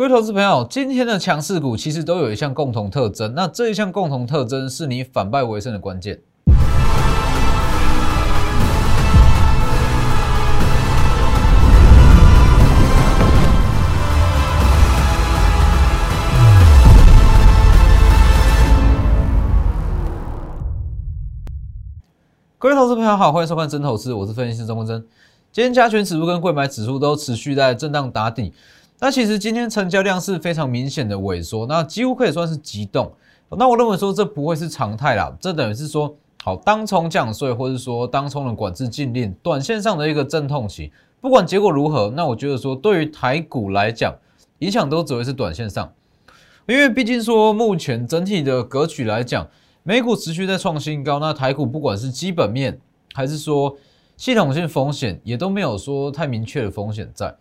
[0.00, 6.22] 各位投资朋友，今天的强势股其实都有一项共同特征，那这一项共同特征是你反败为胜的关键。
[22.58, 25.04] 各位投资朋友好，欢迎收看真投资，我是分析师钟国珍。
[25.52, 28.54] 今天加权指数跟贵买指数都持续在震荡打底，
[29.00, 33.10] 那其实今天成交量是非常明显的萎缩，那几乎可以算是急动。
[33.56, 40.92] 那我认为说这不会是常态啦，这等于是说，好当冲降税或者说当冲的管制禁令，短线上的一个阵痛期。
[41.20, 44.14] 不管结果如何，那我觉得说对于台股来讲，
[44.58, 45.92] 影响都只会是短线上，
[46.68, 49.48] 因为毕竟说目前整体的格局来讲。
[49.82, 52.78] 美股持续在创新高，那台股不管是基本面
[53.14, 53.74] 还是说
[54.14, 57.34] 系统性风险，也都没有说太明确的风险在，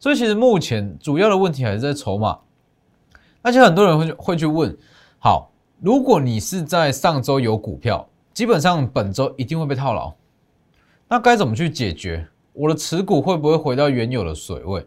[0.00, 2.36] 所以其实目前主要的问题还是在筹码。
[3.42, 4.76] 而且很多人会会去问：
[5.20, 10.12] 好，如果你是在上周有股票，基本上本周一定会被套牢，
[11.06, 12.26] 那该怎么去解决？
[12.52, 14.84] 我的持股会不会回到原有的水位？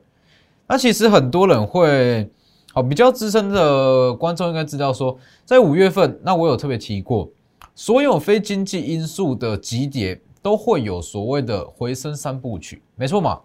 [0.68, 2.30] 那其实很多人会。
[2.76, 5.16] 好，比较资深的观众应该知道，说
[5.46, 7.30] 在五月份，那我有特别提过，
[7.76, 13.40] 所有非经济因素的急跌都会有所谓的回升三部曲，没错嘛？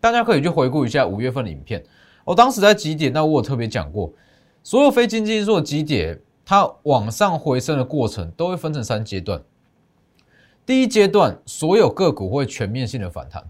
[0.00, 1.84] 大家可以去回顾一下五月份的影片，
[2.24, 4.12] 我当时在极点，那我有特别讲过，
[4.62, 9.42] 所有非经济因素的急跌，它往上回升的过程都会分成三阶段。
[10.64, 13.42] 第一阶段，所有个股会全面性的反弹，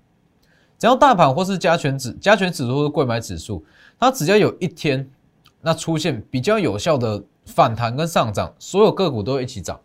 [0.78, 3.64] 只要大盘或是加权指、加权指数或是贵买指数。
[3.98, 5.10] 它只要有一天，
[5.60, 9.80] 那出现比较有效的反弹跟上涨，所有个股都会一起涨。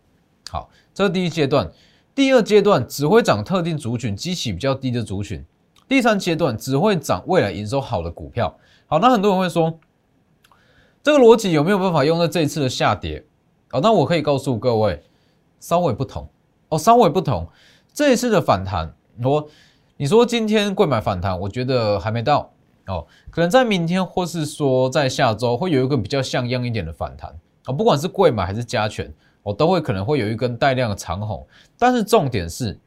[0.48, 1.70] 好，这是第一阶段。
[2.14, 5.44] 第二阶段只会涨特定族群，基期比较低的族群。
[5.88, 8.56] 第三阶段只会涨未来营收好的股票。
[8.86, 9.78] 好，那很多人会说，
[11.02, 13.24] 这个逻辑有没有办法用在这一次的下跌？
[13.70, 15.02] 好，那我可以告诉各位，
[15.60, 16.28] 稍微不同
[16.68, 17.46] 哦，稍微不同。
[17.92, 19.48] 这一次的反弹，我
[19.96, 22.50] 你说今天贵买反弹，我觉得还没到。
[22.86, 27.30] 哦，可能在明天或是说在下周会有一个比较像样一点的反弹
[27.64, 29.10] 啊，不管是贵买还是加权，
[29.42, 31.46] 我都会可能会有一根带量的长红。
[31.78, 32.78] 但是重点是，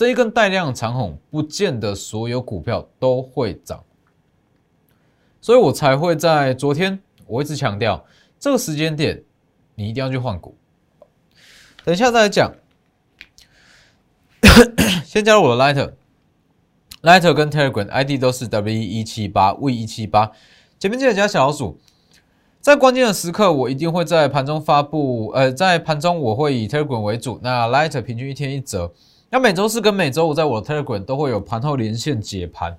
[0.00, 3.84] 这一根带量长红不见得所有股票都会涨，
[5.42, 8.02] 所以我才会在昨天我一直强调，
[8.38, 9.22] 这个时间点
[9.74, 10.56] 你一定要去换股。
[11.84, 12.50] 等一下再来讲，
[15.04, 15.92] 先加入我的 Lighter。
[17.02, 20.32] Lighter 跟 Telegram ID 都是 W 一七八 V 一七八，
[20.78, 21.78] 前面记得加小老鼠。
[22.62, 25.28] 在关键的时刻，我一定会在盘中发布。
[25.34, 28.94] 呃，在盘中我会以 Telegram 为主，那 Lighter 平均一天一折。
[29.30, 32.76] 那每周四跟每周五在我的 Telegram 都会有盘后连线解盘。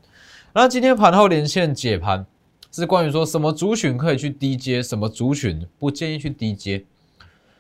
[0.53, 2.25] 那今天盘后连线解盘
[2.72, 6.85] 是关于说什么族群可以去低接，什么族群不建议去低接。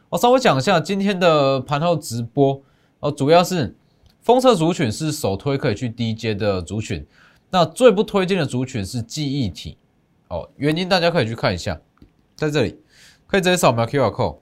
[0.09, 2.61] 我稍微讲一下今天的盘后直播
[2.99, 3.75] 哦，主要是。
[4.23, 7.03] 封测族群是首推可以去低阶的族群，
[7.49, 9.77] 那最不推荐的族群是记忆体
[10.27, 10.47] 哦。
[10.57, 11.81] 原因大家可以去看一下，
[12.35, 12.79] 在这里
[13.25, 14.37] 可以直接扫描 QR code。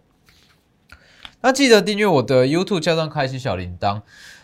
[1.39, 4.01] 那记得订阅我的 YouTube，加上开启小铃铛。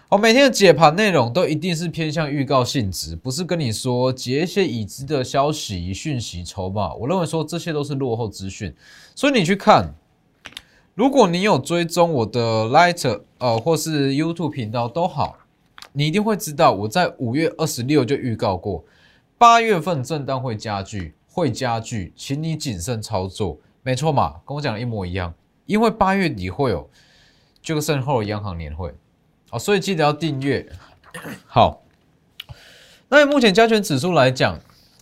[0.07, 6.93] 我每天的解盘内容都一定是偏向预告性质，不是跟你说解一些已知的消息、讯息、筹码。
[6.93, 8.71] 我认为说这些都是落后资讯，
[9.15, 9.95] 所以你去看。
[10.93, 15.35] 如果你有追踪我的 Light 呃或是 YouTube 频道都好，
[15.91, 18.85] 你一定会知道我在五月二十六就预告过，
[19.39, 23.57] 八月份震荡会加剧，会加剧，请你谨慎操作。
[23.81, 25.33] 没错嘛，跟我讲的一模一样。
[25.65, 26.87] 因为八月底会有
[27.61, 28.93] 这个圣后的央行年会，
[29.49, 30.67] 好，所以记得要订阅。
[31.47, 31.83] 好，
[33.09, 34.59] 那目前加权指数来讲，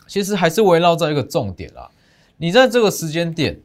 [0.08, 1.90] 其实还是围绕在一个重点啦。
[2.38, 3.62] 你在这个时间点。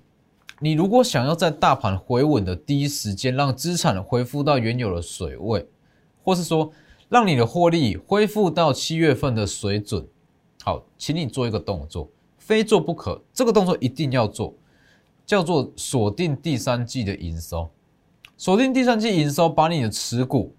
[0.61, 5.65] 你如果想要在大盘回稳的第一时间，让资产恢复到原有的水位，
[6.25, 6.72] 或是说
[7.09, 10.05] 让你的获利恢复到七月份的水准，
[10.65, 13.22] 好，请你做一个动作，非做不可。
[13.33, 14.52] 这个动作一定要做，
[15.25, 17.70] 叫做锁定第三季的营收。
[18.37, 20.56] 锁定第三季营收，把你的持股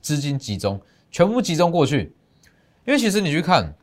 [0.00, 0.80] 资金集中，
[1.10, 2.14] 全部集中过去。
[2.86, 3.74] 因为其实你去看，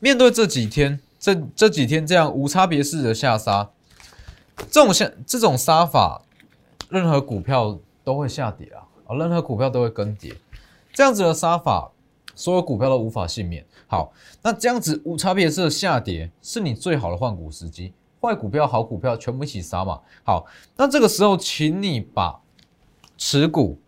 [0.00, 3.70] 面对这几天，这这几天这样无差别式的下杀。
[4.70, 6.22] 这种下这种杀法，
[6.88, 8.82] 任何股票都会下跌啊！
[9.06, 10.34] 啊，任何股票都会跟跌。
[10.92, 11.92] 这样子的杀法，
[12.34, 13.64] 所有股票都无法幸免。
[13.86, 17.92] 好，那这样子无差别式的下跌，是你最好的换股时机。
[18.20, 20.00] 坏股票、好股票全部一起杀嘛？
[20.24, 20.44] 好，
[20.76, 22.40] 那这个时候，请你把
[23.16, 23.80] 持股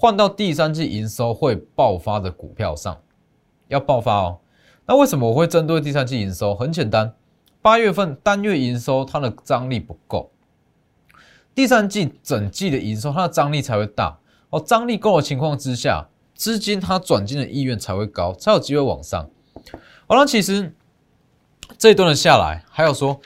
[0.00, 2.96] 换到第三季营收会爆发的股票上，
[3.66, 4.38] 要爆发哦。
[4.86, 6.54] 那为什么我会针对第三季营收？
[6.54, 7.12] 很简单。
[7.60, 10.30] 八月份单月营收它的张力不够，
[11.52, 14.16] 第三季整季的营收它的张力才会大
[14.50, 14.60] 哦。
[14.60, 19.28] 张力够的情况之下，资金它转进的意愿才会高，才有机会往上。
[20.06, 20.72] 好了，其实
[21.76, 23.20] 这一段的下来，还有说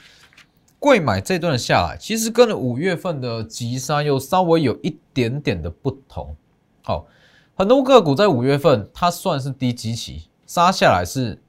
[0.78, 6.34] 贵买这一段的下来，其实跟五月份的急杀又稍微有一点点的不同。
[6.82, 7.06] 好，
[7.54, 11.40] 很多个股在五月份它算是低基期，杀下来是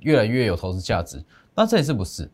[0.00, 1.24] 越来越有投资价值。
[1.54, 2.30] 那这一次不是，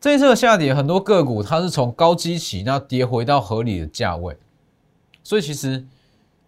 [0.00, 4.36] 这一次的下跌，很多个股它是从高基期那跌回到合理的价位，
[5.22, 5.86] 所以其实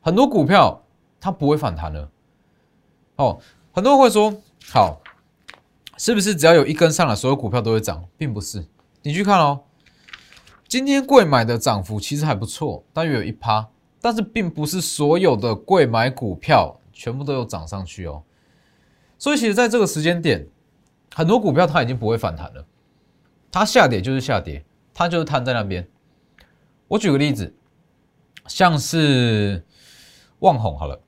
[0.01, 0.83] 很多股票
[1.21, 2.11] 它不会反弹了。
[3.17, 3.39] 哦，
[3.71, 4.43] 很多人会说，
[4.73, 5.01] 好，
[5.97, 8.05] 是不是只要有一根上来，所有股票都会涨？
[8.19, 8.67] 并不是，
[9.03, 9.61] 你去看哦，
[10.67, 13.69] 今天贵买的涨幅其实还不错，大约有一趴，
[14.05, 18.23] 但是并不是所有的贵买股票全部都有涨上去哦。
[19.17, 20.47] 所以其实在这个时间点。
[21.17, 22.67] 很多股票它已经不会反弹了，
[23.49, 25.87] 它下跌就是下跌，它就是瘫在那边。
[26.89, 27.55] 我举个例子，
[28.49, 29.65] 像是
[30.41, 31.01] 旺红好了，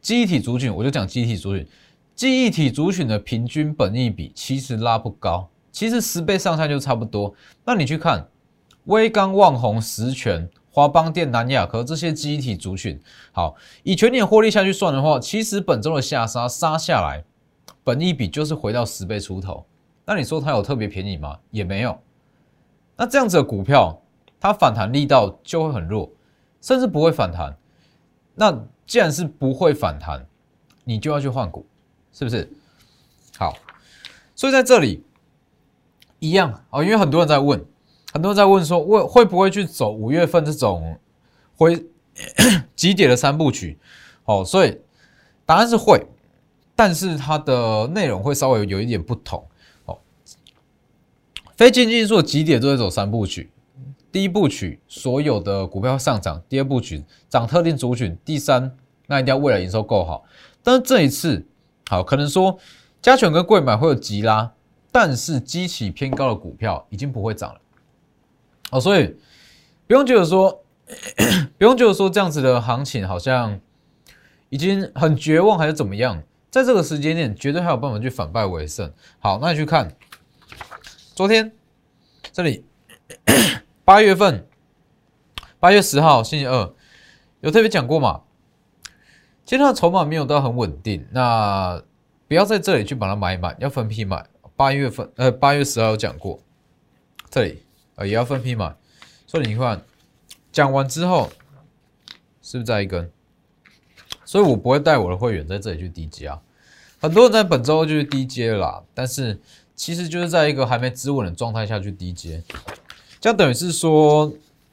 [0.00, 1.66] 记忆体族群，我就讲记忆体族群，
[2.14, 7.34] 记忆体族群的平均本益比其实拉不高，其实十倍上下就差不多。
[7.64, 8.28] 那你去看
[8.84, 10.48] 威刚、旺宏、实权、
[10.78, 13.00] 华邦电、南亚科这些记忆体族群，
[13.32, 17.24] 好，以全年获利下去算的话，其实本周的下杀杀下来。
[17.82, 19.66] 本一比就是回到十倍出头，
[20.04, 21.36] 那你说它有特别便宜吗？
[21.50, 21.98] 也没有。
[22.96, 24.00] 那这样子的股票，
[24.38, 26.08] 它反弹力道就会很弱，
[26.60, 27.56] 甚至不会反弹。
[28.36, 30.24] 那既然是不会反弹，
[30.84, 31.66] 你就要去换股，
[32.12, 32.48] 是不是？
[33.36, 33.52] 好，
[34.36, 35.02] 所以在这里
[36.20, 37.60] 一样哦，因为很多人在问，
[38.18, 40.98] 很多人在问说，会会不会去走五月份这种
[41.56, 41.86] 回
[42.74, 43.78] 急跌的三部曲？
[44.24, 44.80] 哦，所以
[45.46, 46.04] 答案是会。
[46.74, 49.44] 但是它的内容会稍微有一点不同
[49.84, 49.98] 哦。
[51.56, 53.52] 非经济因素几点都会走三部曲，
[54.10, 58.76] 第一部曲所有的股票上涨，第二部曲涨特定族群，第三
[59.06, 60.24] 那一定要未来营收够好。
[60.64, 61.46] 但是这一次
[61.88, 62.58] 好，可能说
[63.00, 64.52] 加权跟贵买会有急拉，
[64.90, 67.60] 但是基企偏高的股票已经不会涨了
[68.70, 69.16] 哦，所以
[69.86, 70.64] 不用觉得说
[71.58, 73.60] 不用觉得说这样子的行情好像
[74.48, 76.22] 已经很绝望还是怎么样。
[76.50, 78.92] 在这个时间点，绝对还有办法去反败为胜。
[79.18, 79.94] 好，那你去看
[81.14, 81.52] 昨天
[82.32, 82.64] 这里
[83.84, 84.46] 八月份
[85.60, 86.72] 八月十号星期二
[87.40, 88.22] 有特别讲过嘛？
[89.44, 91.82] 今天的筹码没有到很稳定，那
[92.26, 94.26] 不要在这里去把它买满，要分批买。
[94.56, 96.42] 八月份呃八月十号有讲过，
[97.30, 97.62] 这里
[97.98, 98.74] 呃也要分批买。
[99.26, 99.82] 所以你看
[100.50, 101.30] 讲完之后，
[102.40, 103.10] 是不是再一根？
[104.24, 106.40] 所以我不会带我的会员在这里去低接啊，
[107.00, 109.38] 很多人在本周就是低接啦，但是
[109.74, 112.42] 其实就是在一个还没止稳的状态下去低接，
[113.20, 114.32] 这样等于是说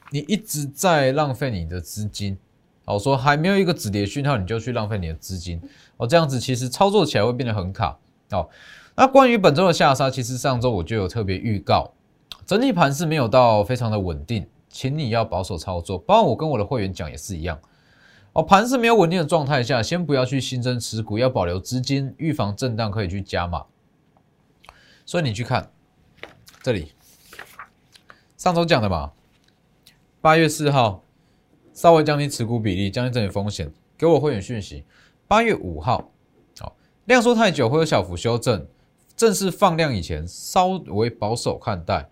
[0.10, 2.38] 你一直在浪费你的资金，
[2.84, 5.62] 哦，说还没有一个止跌讯号你就去浪费你的资金，
[5.98, 7.98] 哦，这样子其实操作起来会变得很卡，
[8.32, 8.50] 哦，
[8.96, 11.94] 那关于本周的下杀，其实上周我就有特别预告，
[12.46, 17.60] 整体盘是没有到非常的稳定，请你要保守操作，包括我跟我的会员讲也是一样。
[18.34, 23.66] 哦，盘是没有稳定的状态下，先不要去新增持股，要保留资金，预防震荡，可以去加码。
[25.06, 25.72] 所以你去看
[26.62, 26.92] 这里，
[28.38, 29.14] 上周讲的嘛，
[30.22, 31.04] 八月四号
[31.74, 34.84] 稍微降低持股比例，降低整体风险，给我会员讯息。
[35.28, 36.12] 八月五号，
[36.60, 36.76] 好
[37.06, 38.68] 量缩太久会有小幅修正，
[39.16, 42.10] 正式放量以前稍微保守看待。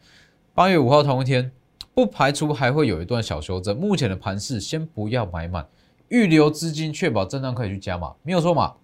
[0.56, 1.52] 八月五号同一天，
[1.96, 5.68] 不排除还会有一段小修正，目前的盘势先不要买满。
[6.10, 8.76] 预留资金，确保震荡可以去加码，没有错嘛？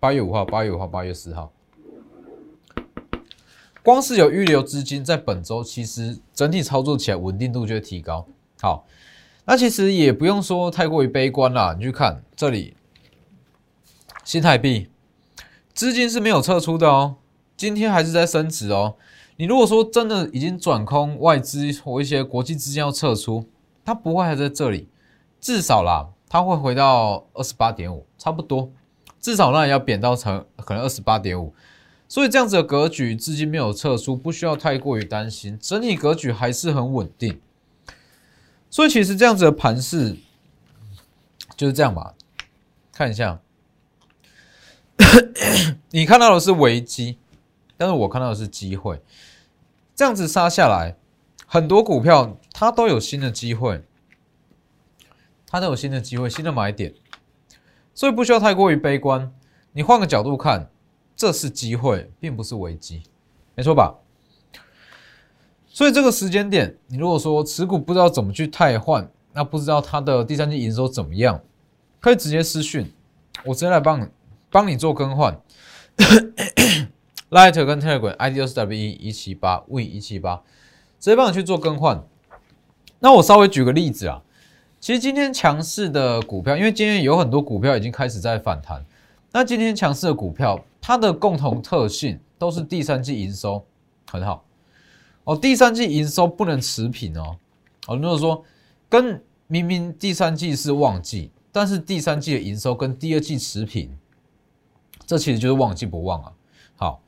[0.00, 1.52] 八月五号、八月五号、八月四号，
[3.84, 8.26] 光是有预留资金，在本周其实整体操作起来稳定度就会提高。
[8.60, 8.84] 好，
[9.44, 11.76] 那其实也不用说太过于悲观啦。
[11.78, 12.74] 你去看这里，
[14.24, 14.88] 新台币
[15.72, 17.18] 资金是没有撤出的哦，
[17.56, 18.96] 今天还是在升值哦。
[19.40, 23.46] 你如果说真的已经转空，外资或一些国际资金要撤出，
[23.84, 24.88] 它不会还在这里，
[25.40, 26.08] 至少啦。
[26.28, 28.70] 它会回到二十八点五，差不多，
[29.18, 31.54] 至少那也要贬到成可能二十八点五，
[32.06, 37.40] 所以这样子的格局，资金没有撤出，不需要太过于担心，整体格局还是很稳定。
[38.68, 40.18] 所以其实这样子的盘势
[41.56, 42.12] 就是这样吧，
[42.92, 43.40] 看一下，
[45.92, 47.16] 你看到的是危机，
[47.78, 49.00] 但是我看到的是机会。
[49.94, 50.96] 这样子杀下来，
[51.46, 53.82] 很多股票它都有新的机会。
[55.50, 56.92] 它都有新的机会、新的买点，
[57.94, 59.32] 所以不需要太过于悲观。
[59.72, 60.68] 你换个角度看，
[61.16, 63.02] 这是机会，并不是危机，
[63.54, 63.94] 没错吧？
[65.66, 71.40] 所以这个时间点，你如果说持股不知道怎么去汰换，那不知道它的第三季营收怎么样，
[71.98, 72.92] 可以直接私讯，
[73.46, 74.06] 我直接来帮你
[74.50, 75.40] 帮你做更换。
[77.30, 80.36] Light 跟 Telegram ID 都是 W 一一七八 V 一七八，
[80.98, 82.02] 直接帮你去做更换。
[83.00, 84.22] 那我稍微举个例子啊，
[84.80, 88.82] 其实今天强势的股票，因为今天有很多股票已经开始在反弹，
[89.32, 93.62] 那今天强势的股票，它的共同特性都是第三季营收
[94.10, 94.42] 很好
[95.24, 97.36] 哦，第三季营收不能持平哦。
[97.88, 98.42] 哦，如果说
[98.88, 103.94] 跟明明第三季是旺季，但是第三季的营收跟第二季持平，
[105.04, 106.32] 这其实就是旺季不旺啊。
[106.74, 107.02] 好。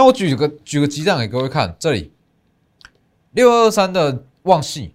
[0.00, 2.10] 那我举个举个鸡蛋给各位看，这里。
[3.32, 4.94] 六二三的旺系，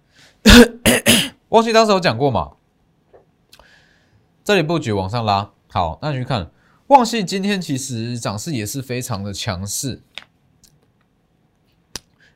[1.50, 2.54] 旺系当时有讲过嘛？
[4.44, 6.50] 这里布局往上拉，好，那你去看。
[6.88, 10.02] 旺系今天其实涨势也是非常的强势，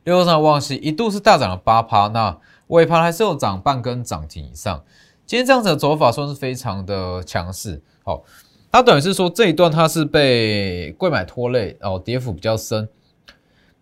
[0.04, 4.84] 六二三的旺系一度是大涨了八趴，那尾盘还是有涨半根涨停以上，
[5.26, 8.24] 今天这样子的走法算是非常的强势，好。
[8.72, 12.88] 它等于是说这一段它是被贵买拖累哦，跌幅比较深。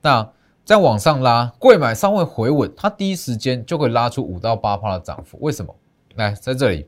[0.01, 0.31] 那
[0.63, 5.37] 再往上拉，贵买稍微回稳，它第一时间就会拉出五到八的涨幅。
[5.41, 5.75] 为什么？
[6.15, 6.87] 来，在这里，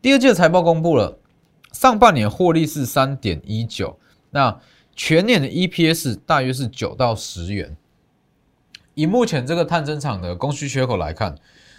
[0.00, 1.18] 第二季的财报公布了，
[1.72, 3.98] 上半年获利是三点一九，
[4.30, 4.60] 那
[4.94, 7.76] 全年的 EPS 大约是九到十元。
[8.94, 11.36] 以目前这个探针厂的供需缺口来看，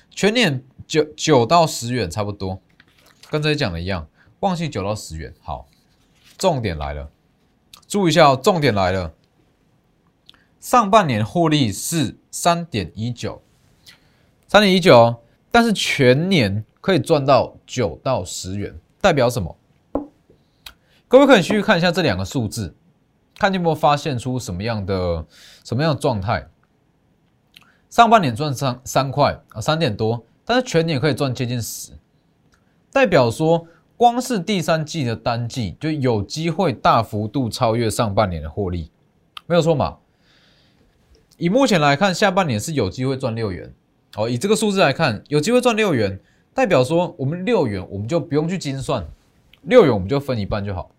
[0.09, 2.59] 全年九九到十元差不多，
[3.29, 4.07] 跟这里讲的一样。
[4.43, 5.65] 旺系九到十元，好，
[6.37, 7.09] 重点来了，
[7.87, 9.13] 注意一下哦，重点来了，
[10.59, 13.41] 上半年获利是三点一九，
[14.45, 19.57] 三点一九，但是全年可以赚到九到十元，代表什么？
[21.07, 22.75] 各位可以去看一下这两个数字，
[23.37, 25.25] 看见有没有发现出什么样的
[25.63, 26.49] 什么样的状态？
[27.89, 31.93] 上半年赚三三块啊，三点多，但是全年可以赚接近十，
[32.91, 33.65] 代表说。
[33.95, 38.91] 光是第三季的单季就有机会大幅度超越上半年的获利，
[39.45, 39.97] 没有错嘛？
[41.37, 43.71] 以目前来看，下半年是有机会赚六元。
[44.15, 46.19] 哦，以这个数字来看，有机会赚六元，
[46.53, 49.05] 代表说我们六元我们就不用去精算，
[49.61, 50.91] 六元我们就分一半就好。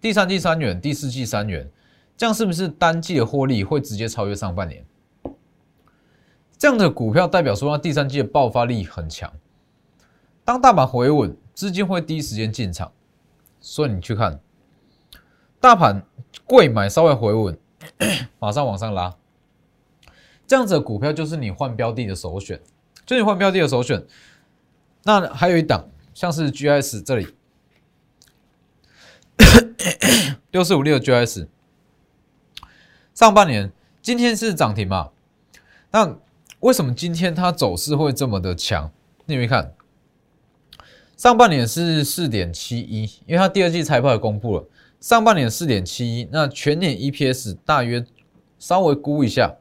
[0.00, 1.70] 第三季三元，第四季三元，
[2.16, 4.84] 这样是不是单季的获利会直接超越上半年？
[6.58, 9.32] 这样的股票代表说它第三季的爆发力很强。
[10.44, 11.36] 当大盘回稳。
[11.56, 12.92] 资金会第一时间进场，
[13.62, 14.38] 所以你去看
[15.58, 16.04] 大盘
[16.44, 17.58] 贵买稍微回稳，
[18.38, 19.16] 马上往上拉，
[20.46, 22.60] 这样子的股票就是你换标的的首选，
[23.06, 24.06] 就你换标的的首选。
[25.04, 27.34] 那还有一档，像是 GS 这里
[30.52, 31.48] 六四五六 GS，
[33.14, 33.72] 上半年
[34.02, 35.10] 今天是涨停嘛？
[35.92, 36.18] 那
[36.60, 38.92] 为什么今天它走势会这么的强？
[39.24, 39.75] 你没看？
[41.16, 44.68] 上半年是四点七一，因为它第二季财报也公布了，
[45.00, 48.04] 上半年四点七一，那全年 EPS 大约
[48.58, 49.56] 稍微估一下，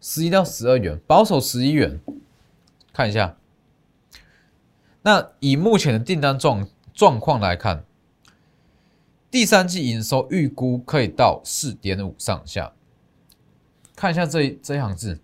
[0.00, 2.00] 十一到十二元，保守十一元，
[2.92, 3.36] 看一下。
[5.02, 7.84] 那以目前的订单状状况来看，
[9.28, 12.72] 第三季营收预估可以到四点五上下，
[13.96, 15.18] 看一下这这一行字，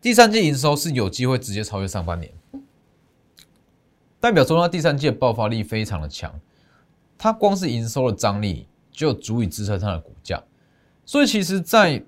[0.00, 2.32] 第三季营收是有机会直接超越上半年。
[4.20, 6.32] 代表说，它第三季的爆发力非常的强，
[7.16, 10.42] 它光是营收的张力就足以支撑它的股价。
[11.06, 12.04] 所以，其实，在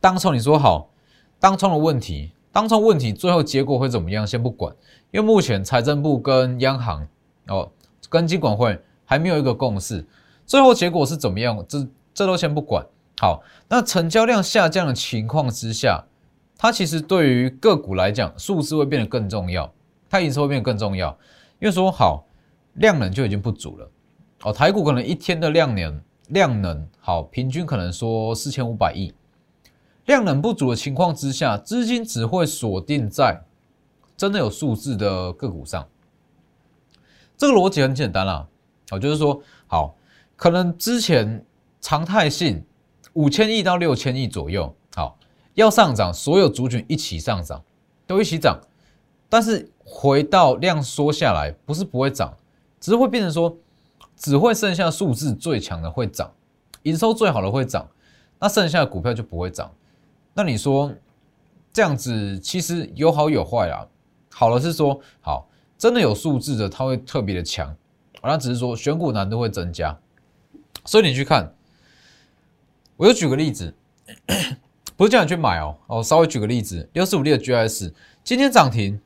[0.00, 0.90] 当初你说好，
[1.38, 4.74] 当冲的问题，当冲问题最后结果会怎么样，先不管，
[5.10, 7.06] 因为目前财政部跟央行
[7.48, 7.70] 哦，
[8.08, 10.04] 跟金管会还没有一个共识，
[10.46, 12.84] 最后结果是怎么样，这这都先不管。
[13.18, 16.04] 好，那成交量下降的情况之下，
[16.56, 19.72] 它其实对于个股来讲，数字会变得更重要。
[20.08, 21.10] 它营收会变得更重要，
[21.58, 22.24] 因为说好
[22.74, 23.90] 量能就已经不足了
[24.42, 24.52] 哦。
[24.52, 29.12] 台股可能一天的量能量能好，平均可能说四千五百亿，
[30.04, 33.42] 量能不足的情况之下，资金只会锁定在
[34.16, 35.88] 真的有数字的个股上。
[37.36, 38.46] 这个逻辑很简单啦，
[38.90, 39.96] 哦，就是说好，
[40.36, 41.44] 可能之前
[41.80, 42.64] 常态性
[43.14, 45.18] 五千亿到六千亿左右，好
[45.54, 47.62] 要上涨，所有族群一起上涨，
[48.06, 48.60] 都一起涨，
[49.28, 49.72] 但是。
[49.88, 52.36] 回到量缩下来，不是不会涨，
[52.80, 53.56] 只是会变成说，
[54.16, 56.32] 只会剩下数字最强的会涨，
[56.82, 57.88] 营收最好的会涨，
[58.40, 59.72] 那剩下的股票就不会涨。
[60.34, 60.92] 那你说
[61.72, 63.86] 这样子其实有好有坏啊。
[64.30, 67.74] 好的是说，好，真的有数字的，它会特别的强，
[68.22, 69.98] 那只是说选股难度会增加。
[70.84, 71.54] 所以你去看，
[72.98, 73.74] 我就举个例子，
[74.94, 75.78] 不是叫你去买哦。
[75.86, 79.00] 哦，稍微举个例子，六四五六的 GS 今天涨停，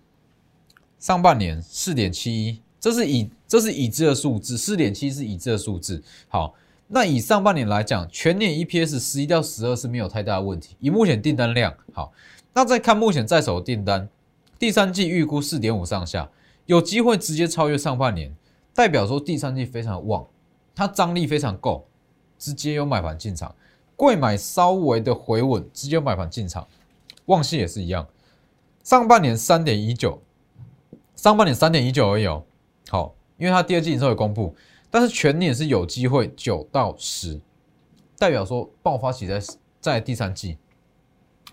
[1.01, 6.03] 上半年四点七一，这是已这是已知的数字，四点七是已知的数字。
[6.29, 6.55] 好，
[6.89, 10.77] 那以上半年来讲，全年 EPS 十一到十二是没有太大的问题。
[10.79, 12.13] 以目前订单量，好，
[12.53, 14.09] 那再看目前在手的订单，
[14.59, 16.31] 第三季预估四点五上下，
[16.67, 18.37] 有机会直接超越上半年，
[18.75, 20.27] 代表说第三季非常旺，
[20.75, 21.87] 它张力非常够，
[22.39, 23.55] 直接有买盘进场。
[23.97, 26.67] 贵买稍微的回稳，直接买盘进场。
[27.27, 28.07] 旺系也是一样，
[28.83, 30.21] 上半年三点一九，
[31.21, 32.43] 上半年三点一九而已哦。
[32.89, 34.57] 好，因为它第二季营收有公布，
[34.91, 37.39] 但是全年是有机会九到十，
[38.17, 39.39] 代表说爆发起在
[39.83, 40.57] 在第三季，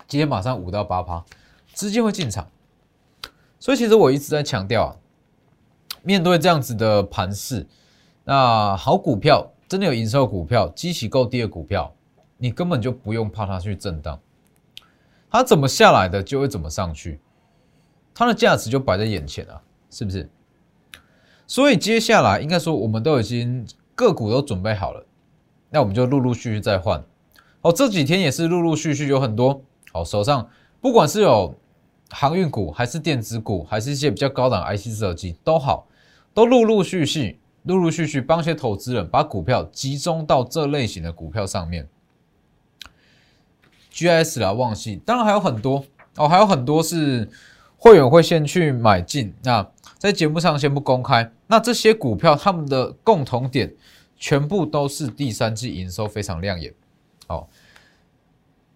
[0.06, 1.22] 今天马上五到八趴，
[1.74, 2.50] 资金会进场。
[3.60, 4.96] 所以其实我一直在强调啊，
[6.02, 7.66] 面对这样子的盘势，
[8.24, 11.94] 那好股票真的有营收股票，基期够低的股票。
[12.38, 14.18] 你根本就不用怕它去震荡，
[15.30, 17.20] 它怎么下来的就会怎么上去，
[18.18, 20.28] 它的价值就摆在眼前啊，是不是？
[21.46, 25.06] 所以接下来应该说我们都已经个股都准备好了，
[25.70, 27.00] 那我们就陆陆续续再换。
[27.60, 31.54] 哦，这几天也是陆陆续续有很多好手上，不管是有
[32.10, 35.86] 航运股，还是电子股，还是一些比较高档 IC 设计都好，
[36.34, 41.88] 都陆陆续续、陆陆续续帮一些投资人把股票集中到这类型的股票上面。
[43.92, 45.84] G S 啦，旺系，当然还有很多
[46.16, 47.28] 哦，还有很多是
[47.78, 49.32] 会员会先去买进。
[49.42, 49.66] 那
[49.96, 51.32] 在节目上先不公开。
[51.46, 53.72] 那这些股票他们的共同点，
[54.18, 56.74] 全部都是第三季营收非常亮眼。
[57.26, 57.48] 好，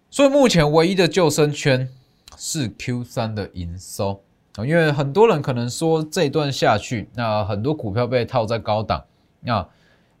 [0.09, 1.87] 所以目前唯一的救生圈
[2.35, 4.23] 是 Q 三的营收，
[4.57, 9.03] 因为很多人可能说这一段下去，那很多股票被套在高档，
[9.41, 9.67] 那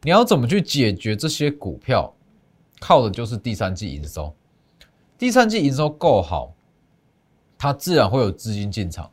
[0.03, 2.13] 你要怎么去解决这些股票？
[2.79, 4.35] 靠的就是第三季营收。
[5.17, 6.52] 第三季营收够好，
[7.63, 9.09] 它自然会有资金进场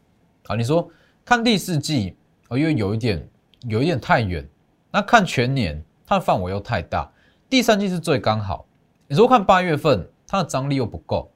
[0.48, 0.56] 啊。
[0.56, 0.90] 你说
[1.24, 2.16] 看第四季
[2.48, 3.28] 哦，因为有一点
[3.68, 4.44] 有一点太远，
[4.90, 7.08] 那看全年它的范围又太大，
[7.48, 8.66] 第三季是最刚好。
[9.06, 11.30] 你说看八月份，它的张力又不够，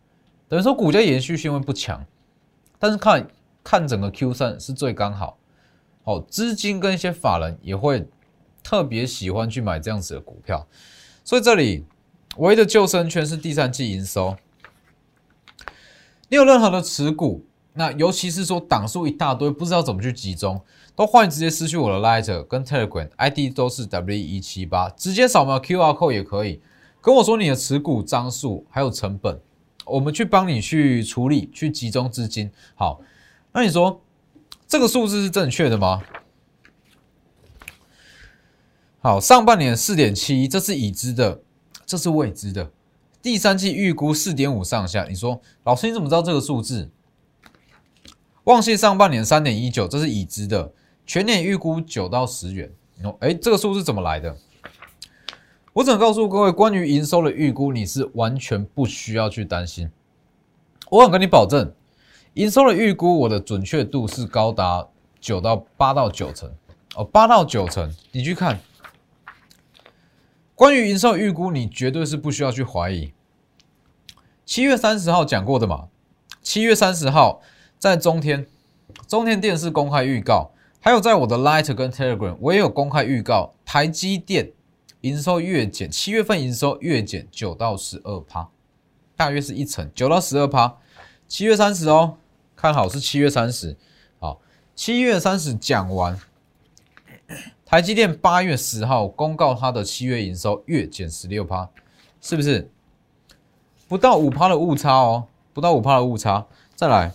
[0.49, 2.05] 等于说股价延续性会不强。
[2.81, 3.29] 但是看
[3.63, 5.39] 看整个 Q 三是最刚好，
[6.03, 8.05] 哦，资金跟一些法人也会
[8.61, 10.67] 特别喜欢去买这样子的股票，
[11.23, 11.87] 所以这里
[12.39, 14.37] 唯一的救生圈是第三季营收。
[16.35, 20.61] 你有任何的持股，那尤其是说档数一大堆，不知道怎么去集中，
[20.97, 26.61] 都欢迎直接私讯我的 Lighter 跟 Telegram ID 都是 W 一七八，直接扫描 QR code 也可以
[27.01, 29.41] 跟我说你的持股张数还有成本，
[29.85, 32.51] 我们去帮你去处理，去集中资金。
[32.75, 33.01] 好，
[33.53, 34.03] 那你说
[34.67, 36.03] 这个数字是正确的吗？
[38.99, 41.43] 好，上半年四点七，这是已知的，
[41.87, 42.73] 这是未知的。
[43.25, 46.91] 第三季预估四点五上下，你说老师你怎么知道这个数字？
[48.45, 50.71] 旺信上半年三点一九，这是已知的，
[51.07, 52.71] 全年预估九到十元。
[52.97, 54.37] 你说，哎，这个数字怎么来的？
[55.73, 59.91] 我只能告诉各位，关于营收的预估，你是完全不需要去担心。
[60.91, 61.73] 我想跟你保证，
[62.35, 64.87] 营收的预估，我的准确度是高达
[65.19, 66.53] 九到八到九成
[66.95, 68.61] 哦，八到九成，你去看。
[70.55, 73.13] 关于营收预估，你绝对是不需要去怀疑。
[74.47, 75.89] 七月三十号讲过的嘛？
[76.43, 77.41] 七月三十号
[77.77, 78.47] 在中天，
[79.09, 83.55] 中天电视公开预告，还有在我的 Light 跟 Telegram，我也有公开预告。
[83.65, 84.53] 台积电
[85.01, 88.49] 营收月减，七月份营收月减九到十二趴，
[89.17, 90.77] 大约是一成，九到十二趴。
[91.27, 92.19] 七月三十哦，
[92.55, 93.77] 看好是七月三十。
[94.21, 94.41] 好，
[94.77, 96.21] 七月三十讲完。
[97.65, 101.69] 台积电八月十号公告它的七月营收月减十六趴，
[102.21, 102.71] 是不是
[103.89, 105.27] 不到五趴的误差哦？
[105.53, 106.47] 不到五趴的误差。
[106.75, 107.13] 再来，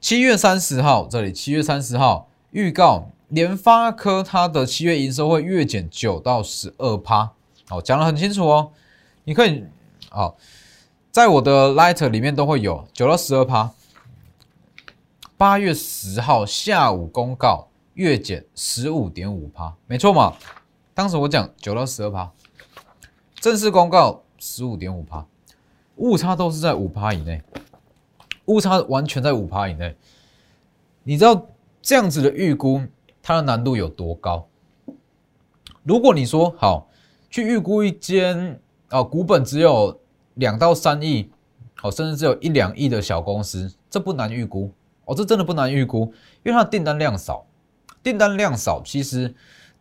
[0.00, 7.32] 七月三十号这里，七月三十号预告联发科它的七月营收会月减九到十二趴，
[7.68, 8.72] 好，讲的很清楚哦。
[9.24, 9.64] 你可以
[10.10, 10.36] 好，
[11.10, 13.70] 在我的 Light 里面都会有九到十二趴。
[15.36, 17.67] 八月十号下午公告。
[17.98, 20.32] 月减十五点五趴，没错嘛？
[20.94, 22.32] 当时我讲九到十二趴，
[23.40, 25.26] 正式公告十五点五趴，
[25.96, 27.42] 误差都是在五趴以内，
[28.44, 29.96] 误差完全在五趴以内。
[31.02, 31.48] 你知道
[31.82, 32.80] 这样子的预估
[33.20, 34.46] 它的难度有多高？
[35.82, 36.88] 如果你说好
[37.28, 40.00] 去预估一间啊股本只有
[40.34, 41.32] 两到三亿，
[41.74, 44.70] 好甚至只有一两亿的小公司，这不难预估
[45.04, 46.12] 哦，这真的不难预估，
[46.44, 47.44] 因为它的订单量少。
[48.02, 49.34] 订单量少，其实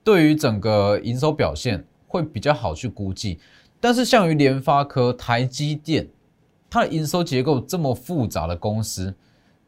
[0.04, 3.40] 对于整个营收表现会比较好去估计。
[3.80, 6.08] 但是像于联发科、台积电，
[6.70, 9.14] 它的营收结构这么复杂的公司，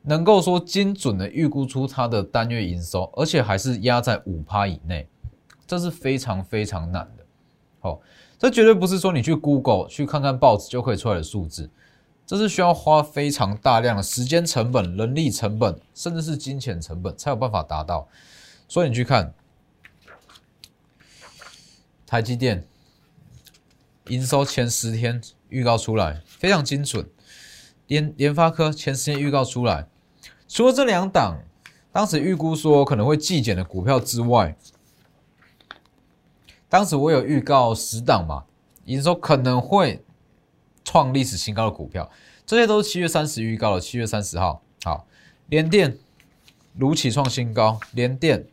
[0.02, 5.08] 能够说精准的预估出它的单月营收，而且还是压在五趴以内，
[5.68, 7.24] 这是非常非常难的。
[7.80, 8.02] 好，
[8.38, 11.70] 这绝对不是说你去 Google 去看看报纸就可以出来的数字，
[12.26, 18.08] 这是需要花非常大量的时间成本、人力成本，甚至是金钱成本才有办法达到。
[18.70, 19.34] 所以你去看
[22.08, 22.66] 台积电。
[24.08, 27.08] 营收前十天预告出来非常精准，
[27.86, 29.88] 联联发科前十天预告出来，
[30.48, 31.44] 除了这两档
[31.92, 34.58] 当时预估说可能会季减的股票之外，
[36.68, 38.46] 当时我有预告十档嘛，
[38.86, 40.04] 营收可能会
[40.84, 42.10] 创历史新高的股票，
[42.48, 45.06] 这些都是七月三十预告的，七月三十号，好，
[45.50, 45.96] 联电
[46.74, 48.48] 如期创新高，联电、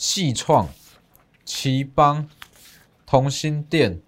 [0.00, 0.66] 细创、
[1.44, 2.26] 奇邦、
[3.04, 4.00] 同心电。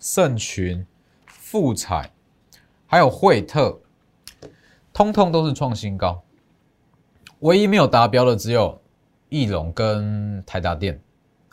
[0.00, 0.86] 盛群、
[1.26, 2.10] 富彩，
[2.86, 3.78] 还有惠特，
[4.94, 6.22] 通通都是创新高。
[7.40, 8.80] 唯一没有达标的只有
[9.28, 10.98] 翼龙跟台达电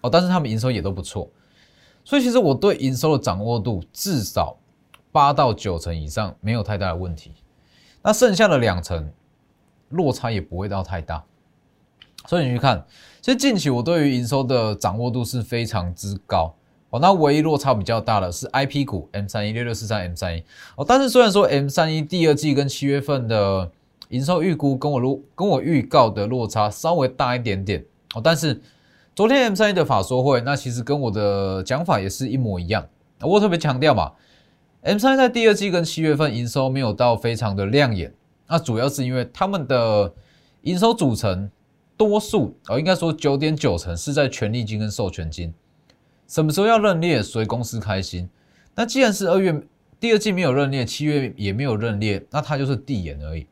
[0.01, 1.30] 哦，但是他们营收也都不错。
[2.06, 4.58] 所以其实我对营收的掌握度至少
[5.12, 7.34] 八到九成以上没有太大的问题。
[8.01, 9.12] 那剩下的两成
[9.89, 11.21] 落差也不会到太大。
[12.28, 12.86] 所以你去看，
[13.22, 16.54] 其实近期我对于营收的掌握度是非常之高。
[16.90, 20.44] 哦，那唯一落差比较大的是 I P 股 M 三一六六四三 M 三一
[20.78, 23.70] 哦，但是虽然说 M 三一第二季跟七月份的
[24.08, 27.84] 营收预估跟我如跟我预告的落差稍微大一点点
[28.16, 28.62] 哦，但是
[29.13, 32.88] 昨天 M 三一的法说会，那其实跟我的讲法也是一模一样。
[33.20, 34.13] 我特别强调嘛
[34.84, 38.13] ，M 三一在第二季跟七月份营收没有到非常的亮眼，
[38.48, 40.13] 那主要是因为他们的
[40.62, 41.52] 营收组成
[41.97, 45.51] 多数哦，应该说九点九成是在权利金跟授权金。
[46.27, 48.29] 什么时候要认列，随公司开心。
[48.75, 49.60] 那既然是二月
[49.99, 53.47] 第二季没有认列，七月也没有认列，那它就是递延而已，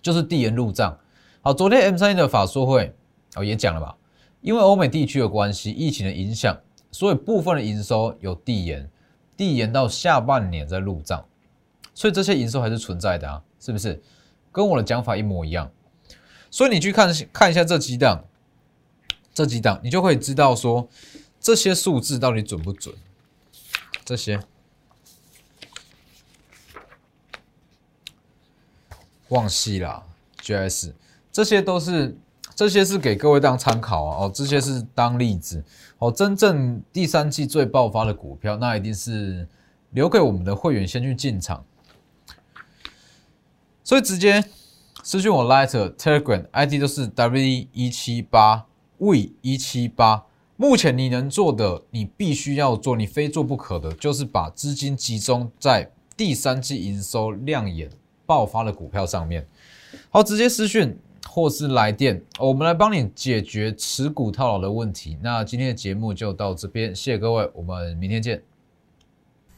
[0.00, 0.98] 就是递延入账。
[1.42, 2.94] 好，昨天 M 三的法说会
[3.34, 3.94] 哦也讲了吧，
[4.40, 6.58] 因为欧美地区的关系，疫情的影响，
[6.90, 8.88] 所以部分的营收有递延，
[9.36, 11.22] 递延到下半年再入账，
[11.92, 14.00] 所以这些营收还是存在的啊，是不是？
[14.50, 15.70] 跟我的讲法一模一样。
[16.50, 18.24] 所以你去看看一下这几档，
[19.34, 20.88] 这几档，你就会知道说。
[21.40, 22.92] 这些数字到底准不准？
[24.04, 24.40] 这些
[29.28, 30.02] 忘细啦
[30.42, 30.92] ，GS，
[31.30, 32.18] 这些都是
[32.56, 35.64] 这些是给各位当参考啊，哦，这些是当例子
[35.98, 36.10] 哦。
[36.10, 39.46] 真正第三季最爆发的股票，那一定是
[39.90, 41.64] 留给我们的会员先去进场。
[43.84, 44.44] 所以直接
[45.08, 48.66] 私讯我 Light Telegram ID 都是 W 一七八
[48.98, 50.26] V 一七八。
[50.58, 57.88] 目前你能做的，你必须要做，你非做不可的，就是把资金集中在第三季营收亮眼
[58.26, 59.46] 爆发的股票上面。
[60.10, 60.94] 好，直接私讯
[61.26, 65.16] 或是来电，我们来帮你解决持股套牢的问题。
[65.22, 68.42] 那今天的节目就到这边，谢谢各位，我们明天见。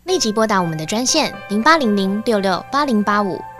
[0.04, 3.36] 立即拨打我们的专线零八零零六六八零八五。